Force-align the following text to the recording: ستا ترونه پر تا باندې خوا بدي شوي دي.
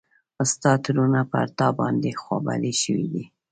ستا 0.51 0.71
ترونه 0.83 1.21
پر 1.31 1.47
تا 1.57 1.67
باندې 1.79 2.11
خوا 2.21 2.37
بدي 2.45 2.73
شوي 2.81 3.07
دي. 3.13 3.23